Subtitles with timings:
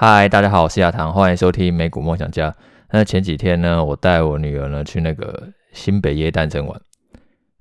[0.00, 2.54] 嗨，大家好，我是亚堂，欢迎收听美股梦想家。
[2.92, 6.80] 那前几天呢，我带我女儿呢去那个新北耶诞城玩，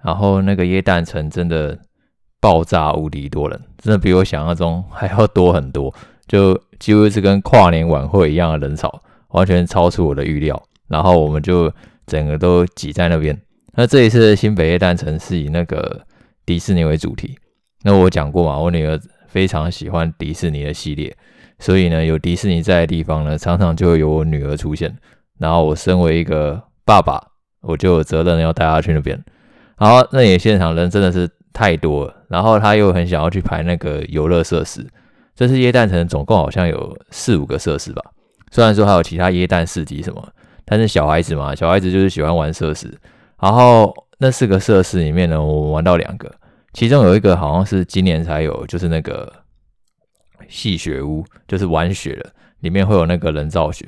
[0.03, 1.75] 然后那个耶诞城真的
[2.39, 5.91] 爆炸无敌多人，真的比我想象中还要多很多，
[6.27, 10.61] 就几乎是跟跨年晚会一样的人潮，完全超出我的预料。
[10.87, 11.73] 然后我们就
[12.05, 13.35] 整个都挤在那边。
[13.73, 16.05] 那这一次的新北耶诞城是以那个
[16.45, 17.35] 迪士尼为主题。
[17.81, 21.17] 那我讲过嘛，我女儿非常喜欢迪士尼的系列。
[21.59, 24.95] 所以呢，有迪士尼在的地方呢，常常就会有我女儿出现。
[25.39, 27.21] 然后我身为一个爸爸，
[27.61, 29.19] 我就有责任要带她去那边。
[29.77, 34.87] 然后那里现场人真的是太多了，然后她又很想要去排那个游乐设施。
[35.35, 38.01] 这次耶诞城总共好像有四五个设施吧，
[38.51, 40.27] 虽然说还有其他耶诞市集什么，
[40.65, 42.91] 但是小孩子嘛，小孩子就是喜欢玩设施。
[43.39, 46.31] 然后那四个设施里面呢，我玩到两个，
[46.73, 49.31] 其中有一个好像是今年才有，就是那个。
[50.47, 53.87] 戏雪屋就是玩雪的，里面会有那个人造雪，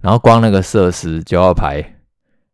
[0.00, 1.84] 然后光那个设施就要排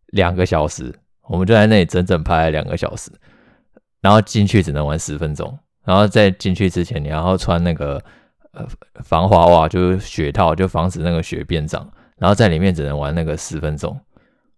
[0.08, 0.94] 两个小时，
[1.28, 3.10] 我们就在那里整整排了两个小时，
[4.00, 8.02] 然后进去只能玩十分钟，然后在进去之前你要穿那个
[8.52, 8.66] 呃
[9.02, 11.88] 防滑袜，就是雪套，就防止那个雪变脏，
[12.18, 13.98] 然后在里面只能玩那个十分钟，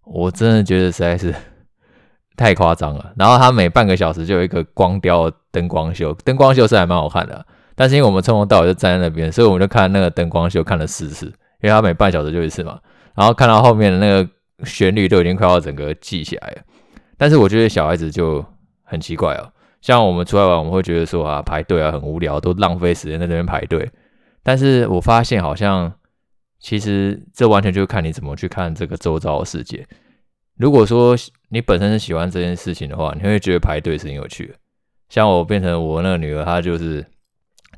[0.05, 1.35] 我真的觉得实在是
[2.37, 3.13] 太夸张了。
[3.17, 7.47] 然后它每半个小时就有一个光雕灯光秀，灯光秀是还蛮好看的。
[7.79, 12.81] 但是因为我们从头到尾就站在那边，所以我们就看那个灯光秀看了四次，因为它每半小时就一次嘛。
[13.15, 14.27] 然后看到后面的那个
[14.65, 16.63] 旋律都已经快要整个记起来了。
[17.19, 18.43] 但是我觉得小孩子就
[18.83, 19.53] 很奇怪哦，
[19.83, 23.87] 像我们出来玩，我们会觉得说啊排队啊很无聊，都浪费时间在那边排队。
[24.43, 25.93] 但是我发现好像
[26.59, 29.87] 其实这完全就看你怎么去看这个周遭的世界。
[30.57, 31.15] 如果说
[31.51, 34.55] 你本身是喜欢这件事情的话，你会觉得排队是很有趣的。
[35.11, 37.05] 像我变成我那个女儿，她就是。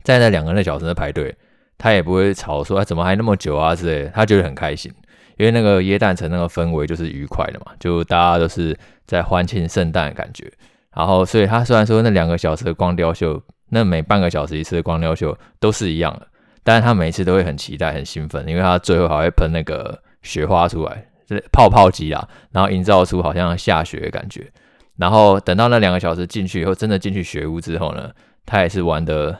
[0.08, 1.36] 在那两个那小时的排队，
[1.76, 4.90] 他也不会吵说，哎，怎么还那么久啊之类的，他觉得很开心，
[5.36, 8.74] 因为那个耶诞城那个氛围就是愉快的嘛，就大家都是
[9.06, 10.50] 在欢庆圣诞的感觉。
[10.94, 16.26] 然后，所以他虽然说那两个小时的光雕秀，那每半个小时一次的光雕秀都是一样的，
[16.64, 24.50] 但是他每次都会很期待、很兴奋，因为他最后还会喷那个雪花出来，就是泡泡机啊，然后营造出好像下雪的感觉。
[24.96, 28.10] 然后等到那两个小时进去以后，真的进去雪屋之后呢，
[28.46, 29.38] 他也是玩的。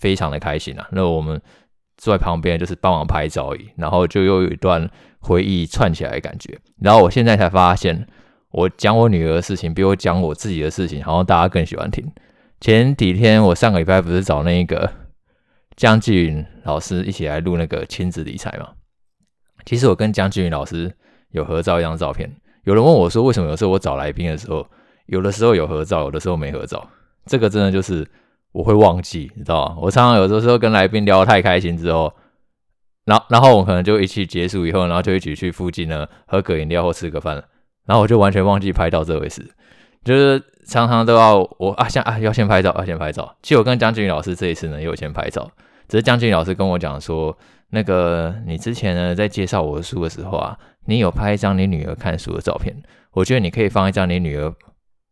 [0.00, 0.88] 非常的开心啊！
[0.90, 1.40] 那我们
[1.98, 4.90] 坐在旁边就是帮忙拍照而已，然后就又有一段
[5.20, 6.58] 回忆串起来的感觉。
[6.80, 8.08] 然后我现在才发现，
[8.50, 12.10] 我讲我女儿的事情比我讲我自己的事情，好像大家更喜欢听。
[12.62, 14.90] 前几天我上个礼拜不是找那个
[15.76, 18.70] 江继云老师一起来录那个亲子理财嘛？
[19.66, 20.90] 其实我跟江继云老师
[21.32, 22.34] 有合照一张照片。
[22.64, 24.66] 有人问我说，为什么有时候我找来宾的时候，
[25.04, 26.88] 有的时候有合照，有的时候没合照？
[27.26, 28.08] 这个真的就是。
[28.52, 29.76] 我会忘记，你知道吗？
[29.80, 32.12] 我常常有的时候跟来宾聊得太开心之后，
[33.04, 37.36] 然然后我可能就一起结束以后，然后就一起去附近呢喝个饮料或吃个饭，
[37.86, 39.48] 然后我就完全忘记拍照这回事。
[40.02, 43.36] 就是常常都要我啊，像啊要先拍照，要先拍照。
[43.42, 45.48] 其实我跟江俊宇老师这一次呢也有先拍照，
[45.86, 47.36] 只是江俊宇老师跟我讲说，
[47.70, 52.74] 那个你之前呢在介绍我的书的时候啊，你有拍一张你女儿看书的照片，
[53.12, 54.52] 我觉得你可以放一张你女儿。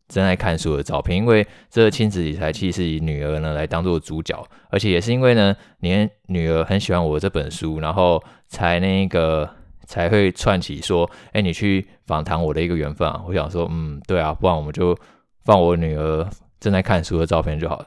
[0.08, 9.48] 正在看书的照片，因为这个亲子理财器是以女儿呢来当做主角，而且也是因为呢，你女儿很喜欢我这本书，然后才那个
[9.86, 13.22] 才会串起说，哎，你去访谈我的一个缘分啊。
[13.26, 14.96] 我想说，嗯，对啊，不然我们就
[15.44, 16.26] 放我女儿
[16.58, 17.86] 正在看书的照片就好了。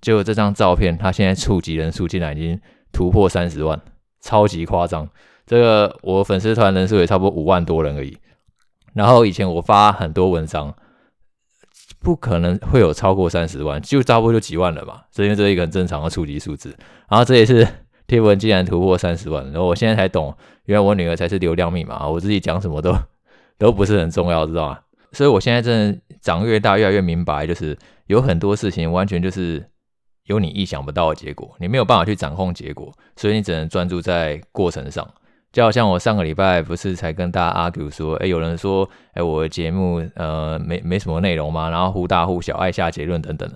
[0.00, 2.58] 结果这张照片，她现在触及人数竟然已经
[2.92, 3.78] 突破三十万，
[4.22, 5.06] 超级夸张。
[5.44, 8.16] 这个我粉丝团人数也差不多五万多人而已。
[8.94, 10.74] 然后以前我发很多文章。
[12.00, 15.06] 不可能会有超过三十万，就差不多就几万了吧。
[15.10, 16.74] 这因为这是一个很正常的触及数字。
[17.08, 17.66] 然后这也是
[18.06, 22.96] 贴文竟然突破三十万，然后我现在才懂，原来我女儿才是流量密码，我自己讲什么都
[23.58, 24.78] 都不是很重要，知道吗？
[25.12, 27.76] 所以我现在真的长越大，越来越明白，就是
[28.06, 29.64] 有很多事情完全就是
[30.24, 35.08] 有你意想不到的结果，你没有办法去掌控结果，所以你只能专注在过程上。
[35.52, 43.50] 就好像我上个礼拜不是才跟大家 argue 说，哎，有人说，哎，我的节目呃没没什么内容嘛，然后忽大忽小，爱下结论等等。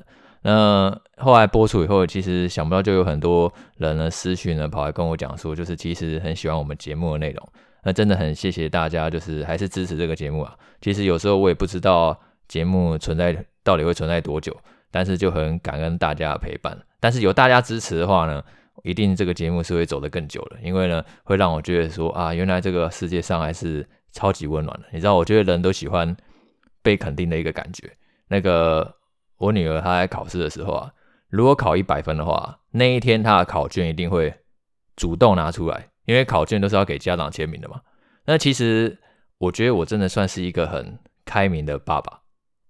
[0.44, 7.48] 那后来播出以后，其实想不到就有很多人呢私讯呢跑来跟我讲说，就是其实很喜欢我们节目的内容。
[7.84, 10.54] 那真的很谢谢大家，就是还是支持这个节目啊。
[10.80, 12.18] 其实有时候我也不知道
[12.48, 14.56] 节目存在到底会存在多久，
[14.90, 16.76] 但是就很感恩大家的陪伴。
[16.98, 18.42] 但是有大家支持的话呢，
[18.84, 24.86] 一定这个节目是会走得更久的，因为呢，会让我觉得说啊，原来这个世界上还是超级温暖的。
[24.92, 26.16] 你知道，我觉得人都喜欢
[26.82, 27.90] 被肯定的一个感觉。
[28.28, 28.96] 那个
[29.36, 30.90] 我女儿她在考试的时候啊，
[31.28, 34.34] 如果考一百分的话，那一天她的考卷一定会
[34.96, 37.80] 主动拿出来，因为考卷都是要给家长签名的嘛。
[38.24, 38.98] 那其实
[39.38, 42.20] 我觉得我真的算是一个很开明的爸爸。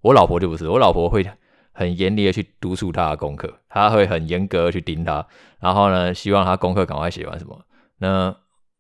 [0.01, 1.25] 我老婆就不是，我老婆会
[1.73, 5.27] 很严厉的去督促他的功课，他会很严格的去盯他，
[5.59, 7.59] 然后呢，希望他功课赶快写完什么。
[7.99, 8.35] 那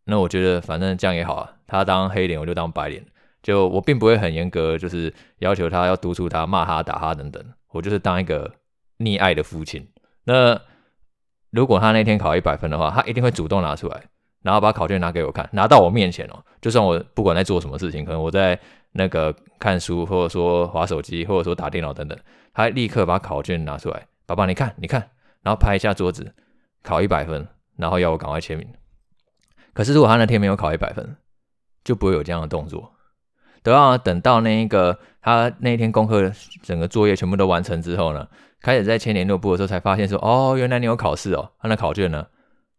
[0.04, 3.04] 那我觉得反正这样也好啊，他当黑脸我就当白脸，
[3.42, 8.52] 就我并不会很严格，就是要求他要督促他、骂他、打他等等，我就是当一个
[8.98, 9.88] 溺爱的父亲。
[10.24, 10.60] 那
[11.50, 14.02] 如果他那天考一百分的话，他一定会主动拿出来，
[14.42, 18.60] 然后把考卷拿给我看，拿到我面前哦，就算我不管在做什么事情，可能我在。
[18.92, 22.18] 那个看书，或者说滑手机，或者说打电脑等等，
[22.52, 25.10] 他立刻把考卷拿出来，爸爸你看，你看，
[25.42, 26.34] 然后拍一下桌子，
[26.82, 27.46] 考一百分，
[27.76, 28.66] 然后要我赶快签名。
[29.72, 31.16] 可是如果他那天没有考一百分，
[31.82, 32.92] 就不会有这样的动作。
[33.62, 36.30] 等到等到那一个他那一天功课
[36.62, 38.28] 整个作业全部都完成之后呢，
[38.60, 42.26] 开始在签联络簿的时候才发现说，哦，原来你有考试哦，他那考卷呢，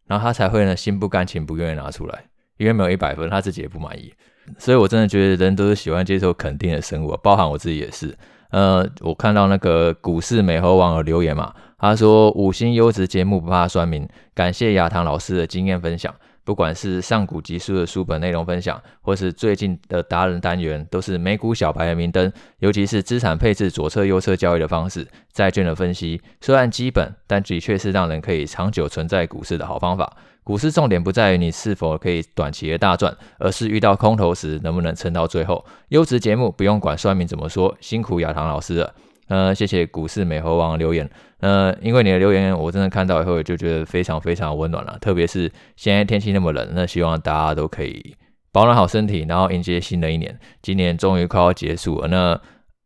[0.06, 2.26] 然后他才会呢心不甘情不愿意拿出来，
[2.58, 4.14] 因为没有一百分，他自己也不满意。
[4.58, 8.18] 所以，我真的觉得人都是喜欢接受肯定的生物，包含我自己也是。
[8.50, 16.14] 呃，我看到那个股市美猴王的留言嘛，他说五星优质节目不怕酸民，感谢亚堂老师的经验分享。
[16.46, 22.30] 不管是上古集书的书本内容分享，或是最近的达人单元，都是美股小白的明灯。
[22.60, 30.18] 尤其是资产配置左侧、右侧交易的方式，债券的分析，虽然基本，但的确是让人可以长久存在股市的好方法。
[30.44, 35.64] 股市重点不在于你是否可以短期的大赚，而是遇到空头时能不能撑到最后。
[35.90, 38.94] 优质节目不用管算命怎么说，辛苦亚堂老师了。
[39.30, 41.10] 呃，谢谢股市美猴王留言。
[41.40, 44.98] 呃，因为你的留言，我真的看到以后就觉得非常非常温暖了。
[45.00, 48.16] 特别是现在天气那么冷，那希望大家都可以
[48.52, 50.38] 保暖好身体，然后迎接新的一年。
[50.62, 52.40] 今年终于快要结束了，那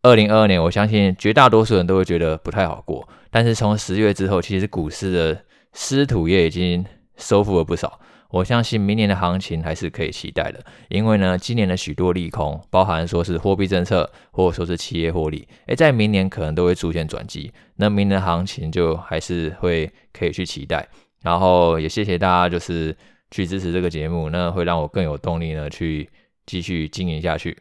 [0.04, 3.08] 二零二二年，我相信绝大多数人都会觉得不太好过。
[3.32, 5.42] 但是从十月之后，其实股市的
[5.74, 6.86] 湿土也已经
[7.18, 8.00] 收复了不少。
[8.30, 17.52] 我相信明年的行情还是可以期待的，因为呢，今年的许多利空，包含说是货币政策，或者说是企业获利，诶，在明年可能都会出现转机。
[17.78, 20.86] 那明年的行情就还是会可以去期待。
[21.22, 22.96] 然后也谢谢大家，就是
[23.32, 26.10] 去支持这个节目，那会让我更有动力呢，去
[26.46, 27.58] 继续经营下去。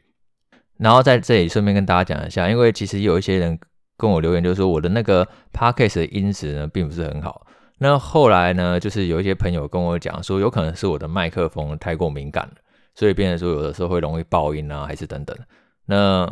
[0.79, 3.57] 然后在这里顺便跟大家讲一下，因为其实有一些人
[3.97, 7.47] 跟我留言，就是说我的那个 podcast 的音质呢，并不是很好。
[7.79, 12.55] 那后来呢，就是有一些朋友跟我讲说，有可能是我的麦克风太过敏感了，
[12.95, 15.37] 所以变成说有的时候会容易爆音啊，还是等等。
[15.85, 16.27] 那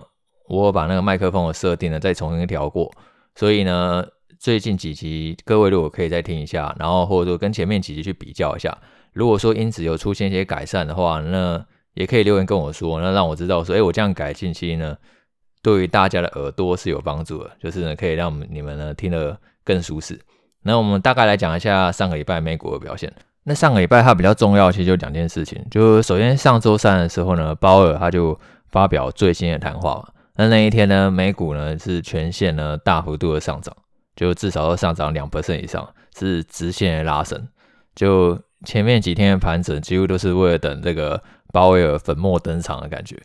[0.48, 2.90] 我把那个麦克风的设定呢再重新调过，
[3.34, 4.06] 所以呢，
[4.38, 8.76] 最近几集各位如果可以再听一下，然后或者说跟前面几集去比较一下，
[9.12, 11.62] 如果说音质有出现一些改善的话，那
[11.92, 14.96] 也可以留言跟我说，那让我知道说，哎，我这样改进期呢，
[15.62, 20.18] 对于大家的耳朵是有帮助的，就是呢可以让你们呢听得更舒适。
[20.64, 23.12] 那我们大概来讲一下上个礼拜美股的表现。
[23.44, 25.62] 那上个礼拜它比较重要，其实就两件事情。
[25.70, 28.38] 就首先上周三的时候呢，鲍尔他就
[28.72, 30.08] 发表最新的谈话嘛。
[30.36, 33.76] 那那一天呢，美股呢是全线呢大幅度的上涨，
[34.16, 35.86] 就至少都上涨两 percent 以上，
[36.18, 37.46] 是直线的拉升。
[37.94, 41.22] 就前面几天的盘整，几乎都是为了等这个
[41.52, 43.20] 鲍威尔粉墨登场的感觉。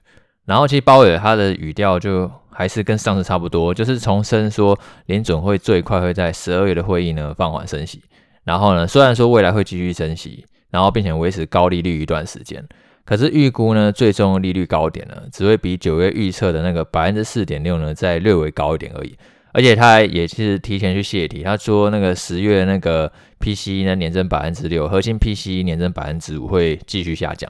[0.46, 8.02] 然后其实鲍威尔他的语调就还是跟上次差不多，就是重申说联准会最快会在十二月的会议呢放缓升息。
[8.44, 12.62] 然后呢，虽然说未来会继续升息，然后并且维持高利率一段时间，
[13.06, 19.16] 可是预估呢最终利率高点呢只会比九月预测的那个百分之四点六呢再略微高一点而已。
[19.54, 27.50] 而且他也是提前去泄题，他说那个十月那个 PCE 呢年增百分之六，核心 PCE 年增百分之五会继续下降。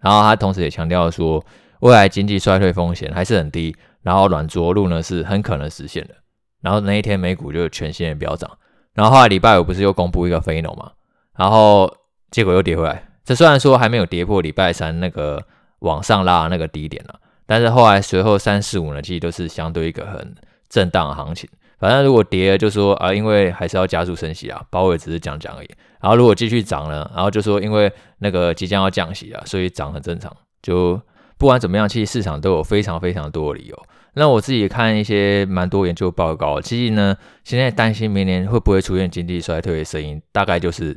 [0.00, 1.44] 然后他同时也强调说。
[1.80, 6.14] 未来经济衰退风险还是很低，然后软着陆呢是很可能实现的。
[6.62, 8.48] 然后那一天美股就全线飙涨，
[8.94, 10.92] 然后后来礼拜五不是又公布一个非农嘛，
[11.36, 11.92] 然后
[12.30, 13.08] 结果又跌回来。
[13.24, 15.44] 这虽然说还没有跌破礼拜三那个
[15.80, 20.36] 往上拉那个低点了，但是后来随后三四五呢，其实都是相对一个很
[20.68, 21.50] 震荡的行情。
[21.78, 25.68] 反正如果跌了就说啊，因为还是要加速升息啊，鲍威尔只是讲讲而已。
[26.00, 30.34] 然后如果继续涨了，然后就说因为那个即将要降息啊，所以涨很正常。
[30.62, 31.00] 就
[31.36, 33.82] 不管怎么样，其实市场都有非常非常多的理由。
[34.18, 40.96] 那我自己看一些蛮多研究报告，其实呢，现在担心明年会不会出现经济衰退的声音，大概就是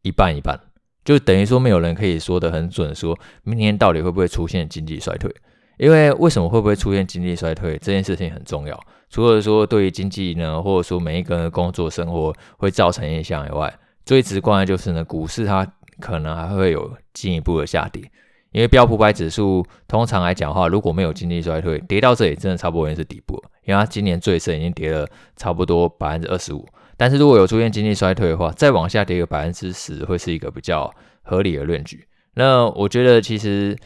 [0.00, 0.58] 一半一半，
[1.04, 5.30] 就等于说没有人可以说得很准，说明年到底会不会出现经济衰退。
[5.76, 8.80] 因为为什么会不会出现经济衰退这件事情很重要，
[9.10, 18.10] 除了说对于经济呢，或者说每一个人的工作生活会造成影响以外，最直观的就是呢，股市它可能还会有进一步的下跌。
[18.54, 23.50] 因为标普百指数通常来讲的话，如果没有经济衰退，跌到这里真的差不多已经是底部了。
[23.64, 25.04] 因为它今年最深已经跌了
[25.36, 26.64] 差不多百分之二十五，
[26.96, 30.88] 但是如果有出现经济衰退的话，再往下跌个百分之十，会是一个比较
[31.22, 32.06] 合理的论据。
[32.34, 33.76] 那我觉得其实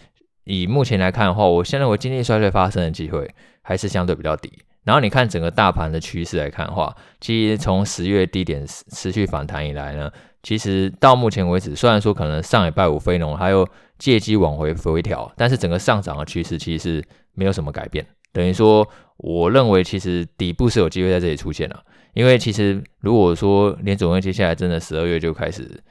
[0.44, 3.26] 以目前来看的话，我现在认为经济衰退发生的机会
[3.62, 4.52] 还是相对比较低。
[4.84, 10.10] 然后你看整个大盘的趋势来看的话，其实从十月低点持续反弹以来呢，
[10.42, 13.68] 其实到目前为止，虽然说可能上礼拜五非农还有
[13.98, 18.06] 借机往回回调，但是整个上涨的趋势其实是没有什么改变。
[18.32, 18.86] 等于说，
[19.16, 21.82] 我认为其实底部是有机会在这里出现了。
[22.14, 25.82] 因为其实如果说联准会接下来真的十二月就开始，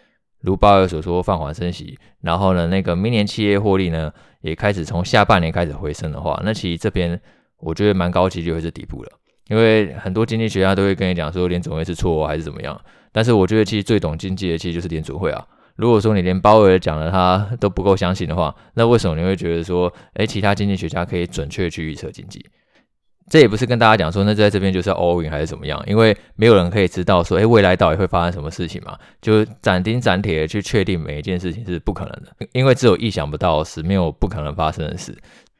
[0.41, 4.11] 如鲍尔所说放缓升息，然后呢，那个明年企业获利呢
[4.41, 7.19] 也开始从下半年开始回升的话，那其实这边
[7.59, 9.11] 我觉得蛮高级就会是底部了。
[9.49, 12.79] 因为很多经济学家都会跟你讲说联准会是错还是怎么样，
[13.11, 15.47] 但是我觉得其实最懂经济的其实就是联准会啊。
[15.77, 22.45] 如果说你连鲍尔讲的他都不够相信的话，那为什么你会觉得说，诶，其他经济学家可以准确去预测经济？
[23.29, 25.83] 这也不是跟大家讲说，那在这边就是要 all in 还是怎么样？
[25.85, 28.97] 因为没有人可以知道说，诶，未来到底会发生什么事情嘛？
[29.21, 35.13] 就斩钉斩铁去确定每一件事情是不可能的，因为只有意想不到的事，没有不可能发生的事。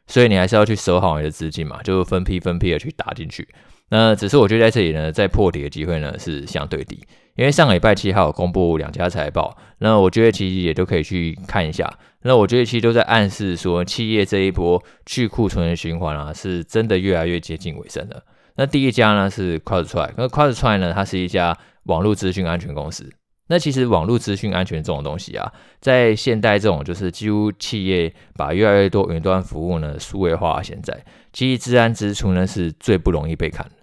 [0.07, 3.45] 所以你还是要去守好你的资金嘛，就分批分批的去打进去。
[3.89, 7.05] 那只是我觉得在这里呢，再破底的机会呢是相对低，
[7.37, 11.87] 因为上个礼拜七号公布两家财报，那我觉得其实也都可以去看一下。
[12.23, 18.23] 那我觉得其实都在暗示说，企业这一波去库存的循环啊，是真的越来越接近尾声了。
[18.55, 23.07] 那第一家呢是 CrowdStrike，那 CrowdStrike 呢，它是一家网络资讯安全公司。
[23.49, 33.75] 那其实网络资讯安全这种东西啊，在现代这种就是几乎企业把越来越多云端服务呢数位化，现在其实治安支出呢是最不容易被砍的。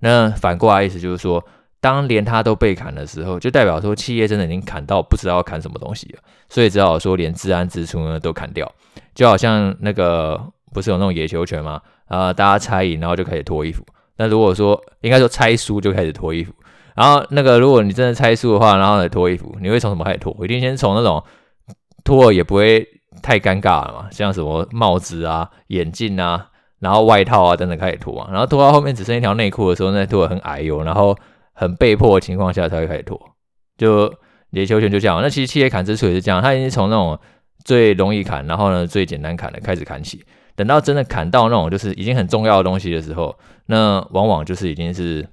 [0.00, 1.42] 那反过来意思就是说，
[1.86, 8.70] 当连他都被砍的时候，就代表说企业真的已经砍到不知道要砍什么东西了，所以只好说连治安支出呢都砍掉，
[9.14, 10.40] 就好像那个
[10.72, 11.80] 不是有那种野球拳吗？
[12.08, 13.84] 啊，大家猜赢然后就开始脱衣服。
[14.16, 16.52] 那如果说应该说猜输就开始脱衣服，
[16.96, 20.36] 然后那个如果你真的猜输的话，然后来脱衣服，你会从什么开始脱？
[20.44, 21.22] 一定先从那种
[22.02, 22.84] 脱了也不会
[23.22, 26.48] 太尴尬了嘛，像什么帽子啊、眼镜啊。
[26.78, 31.16] 然后外套啊等等开始脱啊，然后脱到后面只剩一条内裤的时候，那脱的很矮哟，然后
[31.56, 33.20] 很被迫的情况下才会开始拖。
[33.76, 34.12] 就
[34.50, 37.18] 野球拳就这样，那其实企业砍之处也是这样，他已经从那种
[37.64, 43.36] 最容易砍，然后呢最简单砍的开始砍起，等到真的砍到那种就是已经很重要的东西的时候，
[43.66, 45.26] 那往往就是已经是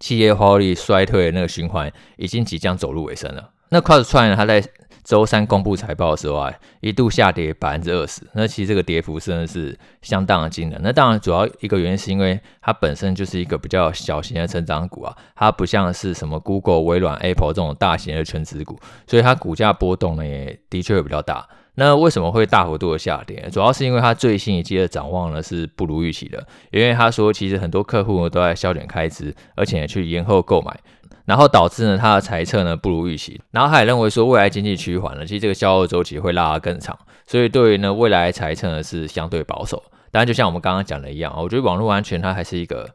[0.00, 3.50] 企业获利衰退的那个循环已经即将走入尾声了。
[3.70, 4.62] 那 CrowdStrike 呢，它在
[5.04, 8.22] 周三公布财报的时候啊，一度下跌百分之二十。
[8.32, 10.80] 那其实这个跌幅真的是相当的惊人。
[10.82, 21.46] 那当然，主要一个原因是因为它本身就是一个比较小型的成长股啊，它不像是什么 Google、微软、Apple 这种大型的权值股，所以它股价波动呢也的确会比较大。
[21.76, 23.48] 那为什么会大幅度的下跌？
[23.50, 30.78] 主要是因为它最新一季的展望呢是不如预期的，因为他说其实很多客户都在削减开支，而且去延后购买。
[31.26, 39.82] 然后导致呢，他的财测呢不如预期，然后他也认为说未来经济趋缓了，其实这个销售周期会拉得更长，所以对于呢未来财测呢是相对保守。
[40.10, 42.88] 当然，就像我们刚刚讲的一样，我觉得网络安全它还是一个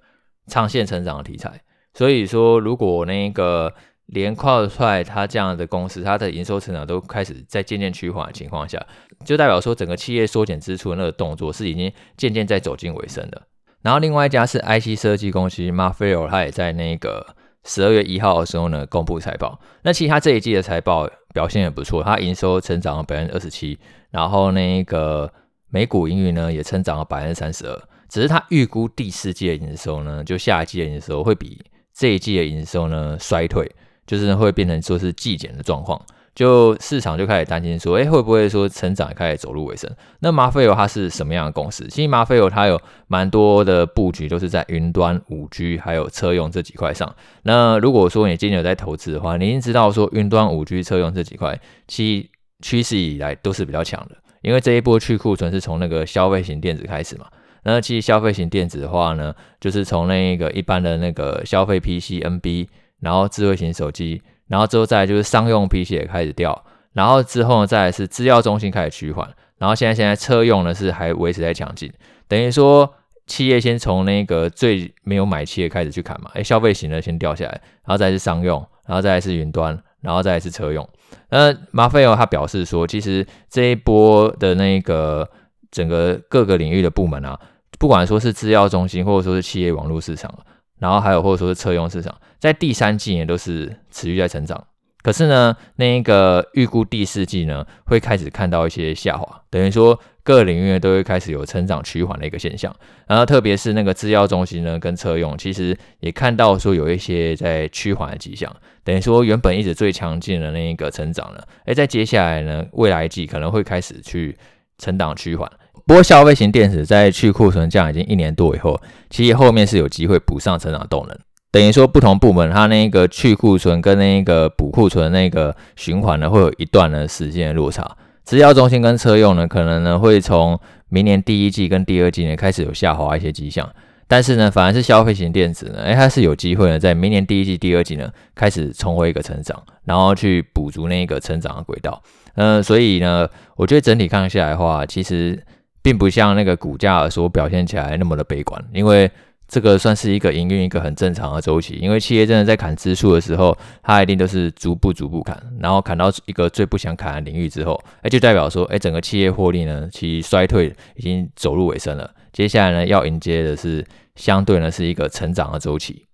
[0.47, 1.59] 长线成长的题材。
[1.93, 3.73] 所以说，如果那个
[4.05, 8.79] 连 CrowdStrike 它这样的公司，它的营收成长都开始在渐渐趋缓的情况下，
[9.25, 13.41] 就代表说整个企业缩减支出那个动作是已经渐渐在走进尾声的。
[13.81, 17.25] 然后另外一家是 IC 设计公司 Marvell，它也在那个。
[17.65, 19.59] 十二月一号的时候呢，公布财报。
[19.83, 23.77] 那其实它这一季的财报表现也不错，它营收成长了百分之二十七，
[24.09, 25.31] 然后那个
[25.69, 27.81] 每股盈余呢也成长了百分之三十二。
[28.07, 31.63] 只是它预估第四季的营收呢，就下一季的营收会比
[31.93, 33.69] 这一季的营收呢衰退，
[34.07, 36.03] 就是会变成说是季减的状况。
[36.39, 39.91] 就市场就开始担心说，哎、会不会说成长开始走入尾声？
[40.19, 41.85] 那马菲欧它是什么样的公司？
[41.89, 47.13] 其实马菲欧它有蛮多的布局，都是在云端、五 G 还有车用这几块上。
[47.43, 52.29] 那如果说你今年有在投资的话，你已经知道说云端、五 G、车用这几块，其
[52.61, 54.15] 趋势以来都是比较强的。
[54.41, 57.25] 因为这一波去库存是从那个消费型电子开始嘛。
[57.63, 62.69] 那其实消费型电子的话呢，就是从那个一般的那个消费 PC、NB，
[63.01, 64.21] 然后智慧型手机。
[64.49, 71.89] 然后之后再来就是商用 PC 也开始掉，然后之后呢再来是资料中心开始趋缓，然后现在现在车用呢是还维持在强劲，
[72.27, 72.91] 等于说
[73.27, 80.89] 企业先从那个最没有买气的开始去砍嘛，哎，消费型的先掉下来，然后再是商用，然后再是云端，然后再是车用。
[81.29, 85.29] 那马菲欧他表示说，其实这一波的那个
[85.69, 87.39] 整个各个领域的部门啊，
[87.77, 90.33] 不管说是资料中心或者说是企业网络市场。
[90.79, 94.65] 然后还有或者说是车用市场，在第三季也都是持续在成长，
[95.01, 102.75] 可是呢，那一个预估第四季呢，会开始看到一些下滑，等于说各领域都会开始有成长趋缓的一个现象。
[103.07, 108.53] 然后特别是那个制药中心呢，跟车用，其实也看到说有一些在趋缓的迹象。
[108.83, 114.37] 等于说原本一直最强劲的那一个成长呢，诶，在接下来呢，未来季可能会开始去
[114.77, 115.49] 成长趋缓。
[115.89, 118.79] 不过消费型电子在去库存降已经一年多以后，
[119.09, 121.17] 其实后面是有机会补上成长动能。
[121.51, 127.97] 等于说，不同部门它那个去库存跟那个补库存那个循环呢，会有一段的时间的落差。
[128.23, 133.67] 资料中心跟车用呢，可能呢会从明年第一季跟第二季呢开始有下滑一些迹象。
[134.07, 141.99] 但是呢，反而是消费型电子呢，诶，它是有机会呢，在明年第一季、第二季呢开始重回一个成长，然后去补足那个成长的轨道。
[142.35, 145.43] 呃，所以呢，我觉得整体看下来的话，其实
[145.81, 149.09] 并不像那个股价所表现起来那么的悲观，因为。
[149.51, 162.13] 这个算是一个营运一个很正常的周期，因为企业真的在砍支数的时候，它一定都是逐步逐步砍，然后砍到一个最不想砍的领域之后，哎，就代表说，哎，整个企业获利呢，其衰退已经走入尾声了。
[162.31, 163.83] 接下来呢，要迎接的是
[164.15, 166.05] 相对呢是一个成长的周期。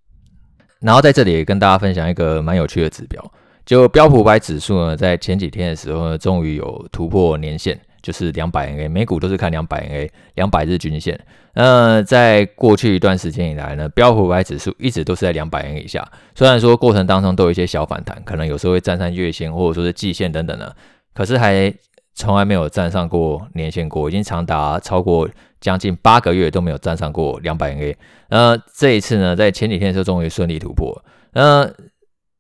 [0.80, 3.22] 然后在这里跟大家分享一个蛮有趣的指标，
[3.66, 7.78] 就标普五百指数呢，在前几天的时候呢，终于有突破年线。
[8.06, 11.20] 就是两百 MA，每股都是看两百 MA，两百日均线。
[11.56, 16.08] 那在过去一段时间以来呢，标普五百指数一直都是在两百 MA 以下。
[16.36, 20.76] 虽然说过程当中都有一些小反弹，可能有时候会站上月线或者说是季线等等的，
[21.16, 21.74] 可是还
[22.14, 25.28] 从来没有站上过年线过，已经长达超过
[25.60, 27.96] 将近八个月都没有站上过两百 MA。
[28.30, 31.04] 那这一次呢，在前几天的时候终于顺利突破。
[31.34, 31.68] 那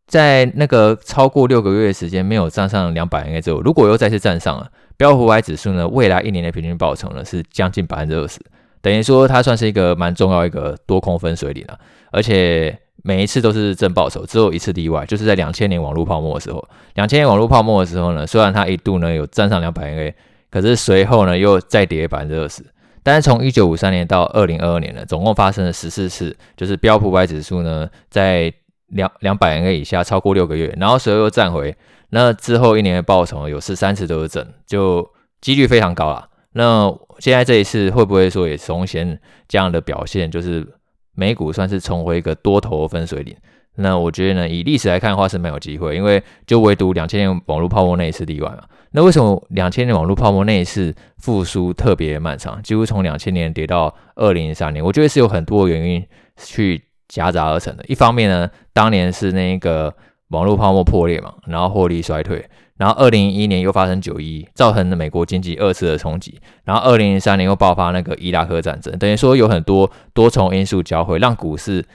[0.05, 4.69] 在那个超过六个月的时间没有站上两百 MA 之后，如果又再次站上了。
[4.97, 8.39] 标普五百指数呢，未来一年的平均报酬呢是将近百分之二十，
[8.81, 11.77] 等于说它算是一个蛮重要一个多空分水岭了，
[12.11, 16.67] 而且每一次都是正报酬，只有一次例外，就是在两千年网络泡沫的时候。
[16.95, 20.15] 两千年网络泡沫的时候呢，虽然它一度呢有站上两百 A，
[20.49, 22.65] 可是随后呢又再跌百分之二十。
[23.03, 28.51] 但是从一九五三年到二零二二年呢，总共发生了十四次，就是标普五百指数呢在
[28.87, 31.75] 两两百个以下超过六个月，然后随后又站回。
[32.09, 35.07] 那之后一年的报酬有十三次都是正，就
[35.41, 36.29] 几率非常高啦。
[36.53, 40.29] 那现在这一次会不会说也重现这样的表现？
[40.29, 40.65] 就是
[41.13, 43.35] 美股算是重回一个多头分水岭。
[43.77, 48.63] 那我觉得呢，以历史来看的话是没有机会，因为就唯独两千年网络泡沫那一次例外嘛。
[48.91, 54.81] 那为什么两千年网络泡沫那一次复苏特别漫长，几乎从两千年跌到二零零三年？
[54.81, 56.05] 我觉得是有很多原因
[56.37, 57.83] 去夹杂而成的。
[57.87, 59.93] 一方面呢，当年是那个。
[60.29, 62.43] 网络泡沫破裂嘛，然后获利衰退，
[62.77, 71.85] 然后二零一一年又发生九一，造成了美国经济二次的冲击，然后二零零三年又爆发那个伊拉克战争，等于说有很多多重因素交汇，让股市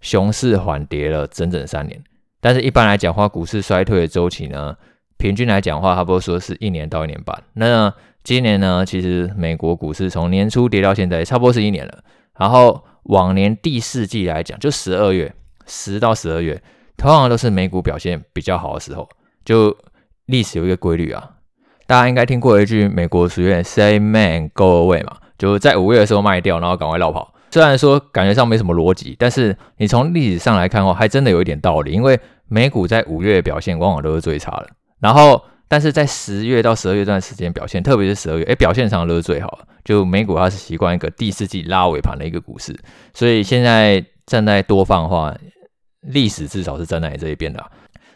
[0.00, 2.02] 熊市缓跌了整整三年。
[2.40, 4.74] 但是，一般来讲话，股市衰退的周期呢，
[5.16, 7.40] 平均来讲话，差不多说是一年到一年半。
[7.54, 7.94] 那
[8.24, 12.02] 今年呢，其实美国股市从年初跌到现在，差不多是一年了。
[12.36, 15.34] 然后往年第四季来讲，就十二月，
[15.66, 16.62] 十到十二月。
[16.96, 19.08] 通常都是美股表现比较好的时候，
[19.44, 19.76] 就
[20.26, 21.30] 历史有一个规律啊，
[21.86, 27.32] 大家应该听过一句美国俗语 “say man go away” 嘛，就在五月的时候卖掉，然后赶快绕跑。
[27.52, 31.92] 虽然说感觉上没什么逻辑，但是你从历史上来看的话，还真的有一点道理。
[31.92, 39.68] 因为美股在五月的表现往往都是最差的，然后但是在十月到十二月这段时间表现，特别是十二月，哎，表现上都是最好的。
[39.84, 42.76] 就美股它是习惯一个第四季拉尾盘的一个股市，
[43.14, 45.36] 所以现在站在多方的话。
[46.02, 47.62] 历史至少是站在你这一边的。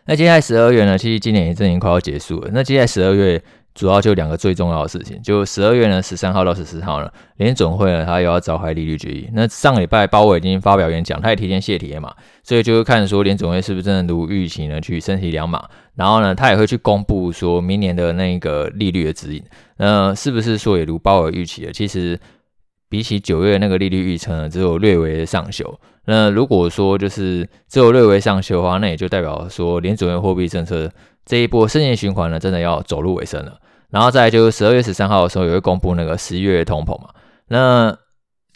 [0.07, 0.97] 那接下来十二月呢？
[0.97, 2.49] 其实今年也正已经快要结束了。
[2.53, 3.43] 那接下来十二月
[3.75, 9.29] 主要就两个最重要的事情，就十二月呢，十三号到十四号呢，联准会呢，它又要召开利率决议。
[9.33, 19.43] 那上个礼拜鲍威已经发表演讲，他也提前泄题了嘛，所以就会看说联准会是不是真的如预期呢去升息两码，然后呢，他也会去公布说明年的那个利率的指引。
[19.79, 21.73] 那是不是说也如鲍威尔预期的？
[21.73, 22.19] 其实。
[22.89, 25.81] 比起九月那个利率预测呢，只有略微的上修。
[26.05, 30.93] 那如果说就是只有略微上修的话，那也就代表说联准会货币政策
[31.25, 33.59] 这一波升息循环呢，真的要走入尾声了。
[33.91, 37.11] 然后再来就是十二月十三号的时候，也会公布那个十一月通膨嘛。
[37.49, 37.97] 那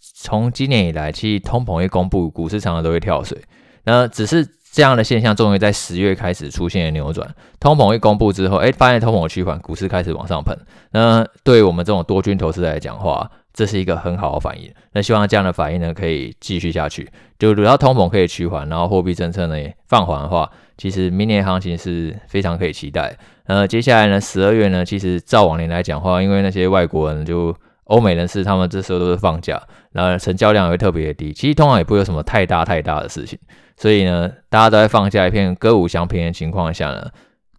[0.00, 3.38] 从今年以来，其实通膨一公布，股市常常都会跳水。
[3.84, 7.34] 那只是这样的现象，终于在十月开始出现了扭转。
[7.60, 10.58] 通膨一公布之后，哎，发现通膨趋缓，股市开始往上喷。
[10.92, 17.10] 那对于我们这种多军投资来讲的话，这是一个很好的反应，那希望这样的反应呢可以继续下去。
[17.38, 23.16] 就如果通膨可以趋缓，然后货币政策呢也放缓的话，其实明年行情是非常可以期待。
[23.44, 29.58] 呃，接下来呢，十二月呢，其实照往年来讲的话，因为那些外国人就欧美人士他们这时候都是放假，
[29.92, 31.32] 然后成交量也会特别的低。
[31.32, 33.38] 其实通常也不会有什么太大太大的事情，
[33.78, 37.08] 所以呢，大家都在放假，一片歌舞升平的情况下呢，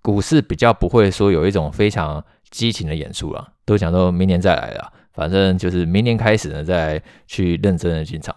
[0.03, 8.33] 股市比较不会说有一种非常激情的演出了，都想说明年再来了，反正就是明年开始呢，再去认真的进场。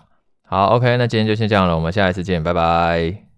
[0.49, 3.30] 好，OK，那今天就先这样了，我们下一次见，拜拜。